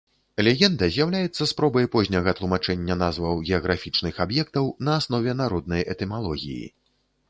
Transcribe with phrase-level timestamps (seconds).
[0.45, 6.63] Легенда з'яўляецца спробай позняга тлумачэння назваў геаграфічных аб'ектаў на аснове народнай этымалогіі.